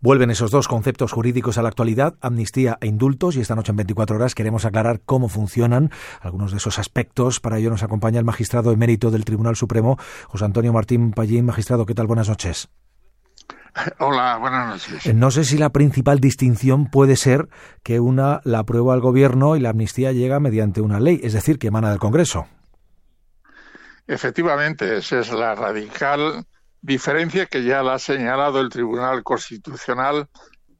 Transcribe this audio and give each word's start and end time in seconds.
Vuelven 0.00 0.30
esos 0.30 0.52
dos 0.52 0.68
conceptos 0.68 1.10
jurídicos 1.10 1.58
a 1.58 1.62
la 1.62 1.70
actualidad, 1.70 2.14
amnistía 2.20 2.78
e 2.80 2.86
indultos, 2.86 3.34
y 3.34 3.40
esta 3.40 3.56
noche 3.56 3.72
en 3.72 3.76
24 3.78 4.14
horas 4.14 4.36
queremos 4.36 4.64
aclarar 4.64 5.00
cómo 5.04 5.28
funcionan 5.28 5.90
algunos 6.20 6.52
de 6.52 6.58
esos 6.58 6.78
aspectos. 6.78 7.40
Para 7.40 7.58
ello 7.58 7.70
nos 7.70 7.82
acompaña 7.82 8.20
el 8.20 8.24
magistrado 8.24 8.70
emérito 8.70 9.10
del 9.10 9.24
Tribunal 9.24 9.56
Supremo, 9.56 9.98
José 10.28 10.44
Antonio 10.44 10.72
Martín 10.72 11.10
Pallín. 11.10 11.46
Magistrado, 11.46 11.84
¿qué 11.84 11.94
tal? 11.94 12.06
Buenas 12.06 12.28
noches. 12.28 12.68
Hola, 13.98 14.38
buenas 14.38 14.68
noches. 14.68 15.04
Eh, 15.04 15.14
no 15.14 15.32
sé 15.32 15.42
si 15.42 15.58
la 15.58 15.70
principal 15.70 16.20
distinción 16.20 16.86
puede 16.86 17.16
ser 17.16 17.48
que 17.82 17.98
una 17.98 18.40
la 18.44 18.60
aprueba 18.60 18.94
el 18.94 19.00
Gobierno 19.00 19.56
y 19.56 19.60
la 19.60 19.70
amnistía 19.70 20.12
llega 20.12 20.38
mediante 20.38 20.80
una 20.80 21.00
ley, 21.00 21.20
es 21.24 21.32
decir, 21.32 21.58
que 21.58 21.66
emana 21.66 21.90
del 21.90 21.98
Congreso. 21.98 22.46
Efectivamente, 24.06 24.98
esa 24.98 25.18
es 25.18 25.32
la 25.32 25.56
radical 25.56 26.46
diferencia 26.80 27.46
que 27.46 27.64
ya 27.64 27.82
la 27.82 27.94
ha 27.94 27.98
señalado 27.98 28.60
el 28.60 28.68
Tribunal 28.68 29.22
Constitucional 29.22 30.28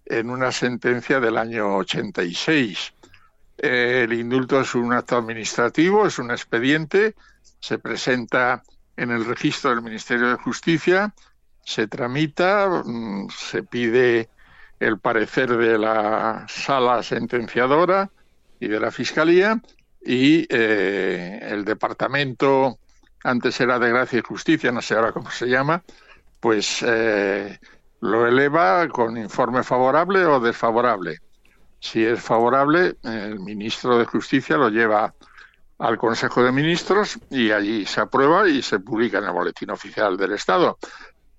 en 0.04 0.30
una 0.30 0.52
sentencia 0.52 1.20
del 1.20 1.36
año 1.36 1.76
86. 1.76 2.94
El 3.58 4.12
indulto 4.12 4.61
es 4.61 4.75
un 4.75 4.92
acto 4.92 5.16
administrativo, 5.16 6.06
es 6.06 6.18
un 6.18 6.30
expediente, 6.30 7.14
se 7.61 7.79
presenta 7.79 8.62
en 8.96 9.11
el 9.11 9.25
registro 9.25 9.70
del 9.70 9.82
Ministerio 9.82 10.29
de 10.29 10.36
Justicia, 10.36 11.14
se 11.64 11.86
tramita, 11.86 12.82
mm, 12.84 13.28
se 13.30 13.62
pide 13.62 14.28
el 14.80 14.98
parecer 14.98 15.56
de 15.56 15.78
la 15.78 16.46
sala 16.48 17.03
sentenciadora 17.03 18.11
y 18.61 18.68
de 18.68 18.80
la 18.80 18.90
Fiscalía 18.90 19.61
y 20.00 20.46
eh, 20.48 21.40
el 21.42 21.64
Departamento 21.64 22.78
antes 23.25 23.61
era 23.61 23.79
de 23.79 23.90
Gracia 23.90 24.18
y 24.21 24.22
Justicia, 24.22 24.72
no 24.72 24.82
sé 24.82 24.95
ahora 24.95 25.13
cómo 25.13 25.31
se 25.31 25.46
llama, 25.46 25.82
pues 26.40 26.85
eh, 26.86 27.59
lo 28.00 28.26
eleva 28.26 28.89
con 28.89 29.17
informe 29.17 29.63
favorable 29.63 30.25
o 30.25 30.40
desfavorable. 30.40 31.18
Si 31.81 32.05
es 32.05 32.20
favorable, 32.20 32.97
el 33.03 33.41
ministro 33.41 33.98
de 33.98 34.05
Justicia 34.05 34.57
lo 34.57 34.69
lleva 34.69 35.15
al 35.79 35.97
Consejo 35.97 36.42
de 36.42 36.51
Ministros 36.51 37.19
y 37.31 37.53
allí 37.53 37.87
se 37.87 38.01
aprueba 38.01 38.48
y 38.48 38.62
se 38.62 38.81
publica 38.81 39.19
en 39.19 39.25
el 39.25 39.33
Boletín 39.33 39.70
Oficial 39.70 40.17
del 40.17 40.33
Estado. 40.33 40.79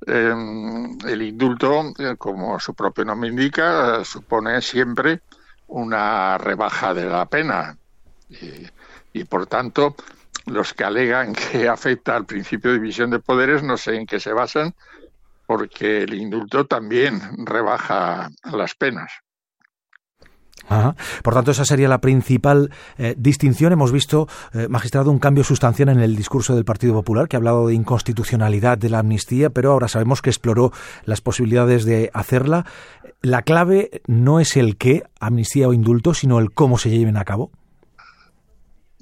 Em, 0.06 0.98
el 1.06 1.22
indulto, 1.22 1.92
eh, 1.98 2.16
como 2.18 2.58
su 2.59 2.73
propio 2.73 3.03
nombre 3.03 3.30
indica, 3.30 4.03
supone 4.06 4.62
siempre 4.62 5.22
una 5.68 6.38
rebaja 6.38 6.94
de 6.94 7.06
la 7.06 7.25
pena 7.25 7.78
y 9.12 9.23
por 9.23 9.48
tanto 9.48 9.96
los 10.50 10.73
que 10.73 10.83
alegan 10.83 11.33
que 11.33 11.67
afecta 11.69 12.16
al 12.16 12.25
principio 12.25 12.72
de 12.72 12.80
división 12.80 13.09
de 13.09 13.19
poderes 13.19 13.64
no 13.64 13.78
sé 13.78 13.95
en 13.95 14.05
qué 14.05 14.19
se 14.19 14.33
basan, 14.33 14.73
porque 15.47 16.03
el 16.03 16.14
indulto 16.14 16.66
también 16.66 17.22
rebaja 17.45 18.30
las 18.44 18.75
penas. 18.75 19.11
Por 21.23 21.33
tanto, 21.33 21.52
esa 21.52 21.66
sería 21.66 21.88
la 21.88 22.00
principal 22.00 22.72
eh, 22.97 23.16
distinción. 23.17 23.73
Hemos 23.73 23.91
visto, 23.91 24.28
eh, 24.53 24.67
magistrado, 24.69 25.11
un 25.11 25.19
cambio 25.19 25.44
sustancial 25.44 25.89
en 25.89 26.00
el 26.00 26.16
discurso 26.16 26.56
del 26.56 26.66
Partido 26.66 26.94
Popular, 26.94 27.28
que 27.28 27.36
ha 27.36 27.39
hablado 27.39 27.67
de 27.67 27.73
inconstitucionalidad 27.73 28.78
de 28.78 28.89
la 28.89 29.00
amnistía, 29.00 29.50
pero 29.50 29.72
ahora 29.72 29.88
sabemos 29.88 30.22
que 30.22 30.30
exploró 30.30 30.72
las 31.06 31.22
posibilidades 31.22 31.86
de 31.86 32.11
hacerla. 32.13 32.66
La 33.22 33.41
clave 33.41 34.02
no 34.06 34.39
es 34.39 34.56
el 34.58 34.78
qué, 34.78 35.03
amnistía 35.19 35.67
o 35.67 35.73
indulto, 35.73 36.13
sino 36.13 36.39
el 36.39 36.52
cómo 36.52 36.78
se 36.78 36.89
lleven 36.89 37.17
a 37.17 37.25
cabo. 37.25 37.52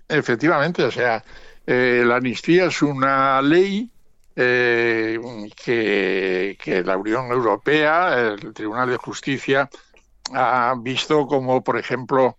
Efectivamente, 0.10 0.84
o 0.84 0.92
sea, 0.92 1.24
eh, 1.66 2.04
la 2.06 2.18
amnistía 2.18 2.66
es 2.66 2.82
una 2.82 3.42
ley 3.42 3.92
eh, 4.36 5.20
que, 5.56 6.84
la 6.86 6.96
Unión 6.98 7.32
Europea, 7.32 8.18
el 8.20 8.54
Tribunal 8.54 8.90
de 8.90 8.98
Justicia, 8.98 9.70
ha 10.34 10.76
visto 10.80 11.28
como, 11.28 11.64
por 11.64 11.78
ejemplo, 11.78 12.38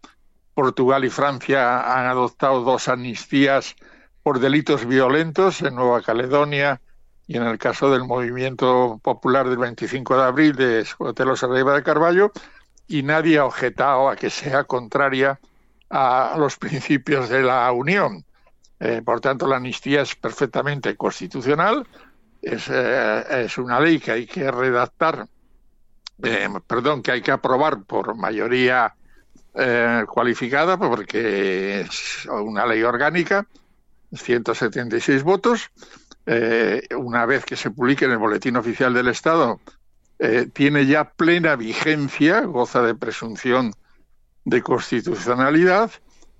Portugal 0.55 1.05
y 1.05 1.11
Francia 1.11 1.81
han 1.81 2.07
adoptado 2.07 2.63
dos 2.63 2.89
amnistías 2.89 3.77
por 4.23 4.41
delitos 4.41 4.87
violentos 4.87 5.63
en 5.63 5.75
Nueva 5.75 6.03
Caledonia 6.03 6.81
y 7.27 7.37
en 7.37 7.45
el 7.45 7.59
caso 7.59 7.91
del 7.91 8.05
movimiento 8.05 8.99
popular 9.03 9.49
del 9.49 9.59
25 9.59 10.17
de 10.17 10.23
abril 10.23 10.57
de 10.57 10.85
Sotelo 10.85 11.35
Arriba 11.41 11.75
de 11.75 11.83
Carballo, 11.83 12.33
y 12.87 13.03
nadie 13.03 13.39
ha 13.39 13.45
objetado 13.45 14.09
a 14.09 14.17
que 14.17 14.31
sea 14.31 14.65
contraria 14.65 15.39
a 15.91 16.37
los 16.39 16.57
principios 16.57 17.29
de 17.29 17.43
la 17.43 17.71
Unión. 17.73 18.25
Eh, 18.81 19.03
por 19.05 19.21
tanto, 19.21 19.47
la 19.47 19.57
amnistía 19.57 20.03
es 20.03 20.15
perfectamente 20.15 20.97
constitucional, 20.97 21.87
es, 22.41 22.69
eh, 22.71 23.25
es 23.45 23.59
una 23.59 23.81
ley 23.81 23.99
que 23.99 24.13
hay 24.13 24.27
que 24.27 24.51
redactar, 24.51 25.27
eh, 26.23 26.49
perdón, 26.67 27.03
que 27.03 27.13
hay 27.13 27.23
que 27.23 27.33
aprobar 27.33 27.83
por 27.83 28.15
mayoría 28.15 28.95
cualificada, 30.07 30.79
porque 30.79 31.81
es 31.81 32.27
una 32.27 32.65
ley 32.65 32.85
orgánica, 32.85 33.45
176 34.13 35.25
votos. 35.25 35.69
una 36.97 37.27
vez 37.27 37.45
que 37.45 37.57
se 37.57 37.73
publique 37.73 38.05
en 38.05 38.13
el 38.13 38.19
Boletín 38.19 38.57
Oficial 38.57 38.95
del 38.95 39.09
Estado, 39.09 39.59
tiene 40.53 40.87
ya 40.87 41.11
plena 41.11 41.57
vigencia, 41.57 42.43
goza 42.43 42.83
de 42.83 42.95
presunción 42.95 43.73
de 44.49 44.63
constitucionalidad 44.63 45.91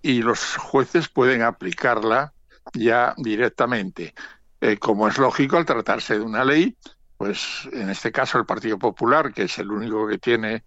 y 0.01 0.23
los 0.23 0.57
jueces 0.57 1.09
pueden 1.09 1.43
aplicarla 1.43 2.33
ya 2.73 3.15
directamente. 3.19 4.15
Eh, 4.61 4.79
como 4.79 5.09
es 5.09 5.19
lógico, 5.19 5.59
al 5.59 5.67
tratarse 5.67 6.15
de 6.19 6.25
una 6.25 6.43
ley, 6.43 6.75
pues 7.19 7.69
en 7.73 7.91
este 7.91 8.11
caso 8.11 8.39
el 8.39 8.47
Partido 8.47 8.79
Popular, 8.79 9.35
que 9.35 9.43
es 9.43 9.59
el 9.59 9.71
único 9.71 10.09
que 10.09 10.17
tiene 10.17 10.65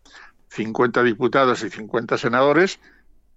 50 0.50 1.02
diputados 1.02 1.64
y 1.64 1.72
50 1.72 2.18
senadores, 2.20 2.80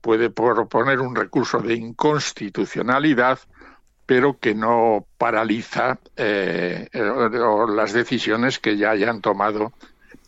puede 0.03 0.29
proponer 0.29 1.01
un 1.01 1.17
recurso 1.17 1.61
de 1.61 1.75
inconstitucionalidad, 1.75 3.39
pero 4.05 4.39
que 4.39 4.55
no 4.55 5.07
paraliza 5.17 5.99
eh, 6.17 6.91
las 6.93 7.95
decisiones 7.95 8.59
que 8.59 8.77
ya 8.77 8.91
hayan 8.91 9.23
tomado 9.23 9.73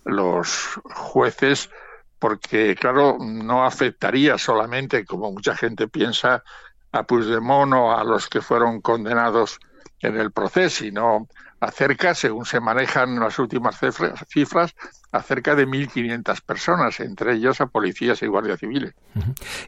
los 0.04 0.80
jueces 0.94 1.68
porque, 2.26 2.74
claro, 2.74 3.18
no 3.20 3.64
afectaría 3.64 4.36
solamente, 4.36 5.04
como 5.04 5.30
mucha 5.30 5.54
gente 5.54 5.86
piensa, 5.86 6.42
a 6.90 7.04
Puigdemont 7.04 7.72
o 7.72 7.96
a 7.96 8.02
los 8.02 8.28
que 8.28 8.40
fueron 8.40 8.80
condenados 8.80 9.60
en 10.00 10.16
el 10.16 10.32
proceso, 10.32 10.82
sino 10.82 11.28
acerca, 11.60 12.16
según 12.16 12.44
se 12.44 12.58
manejan 12.58 13.20
las 13.20 13.38
últimas 13.38 13.78
cifras, 14.28 14.74
acerca 15.12 15.54
de 15.54 15.68
1.500 15.68 16.40
personas, 16.44 16.98
entre 16.98 17.34
ellos 17.34 17.60
a 17.60 17.66
policías 17.66 18.20
y 18.24 18.26
guardias 18.26 18.58
civiles. 18.58 18.92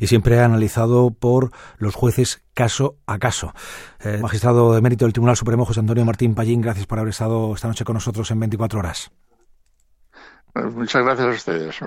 Y 0.01 0.09
siempre 0.09 0.41
analizado 0.41 1.13
por 1.13 1.53
los 1.77 1.95
jueces 1.95 2.43
caso 2.55 2.97
a 3.07 3.21
caso. 3.21 3.55
Eh, 4.01 4.19
magistrado 4.21 4.75
de 4.75 4.81
mérito 4.81 5.05
del 5.05 5.13
Tribunal 5.13 5.37
Supremo, 5.37 5.65
José 5.65 5.79
Antonio 5.79 6.05
Martín 6.05 6.35
Pallín, 6.35 6.61
gracias 6.61 6.87
por 6.87 6.99
haber 6.99 7.11
estado 7.11 7.55
esta 7.55 7.69
noche 7.69 7.85
con 7.85 7.95
nosotros 7.95 8.29
en 8.33 8.41
24 8.41 8.81
horas. 8.81 9.13
Muchas 10.55 11.05
gracias 11.05 11.29
a 11.29 11.31
ustedes. 11.31 11.81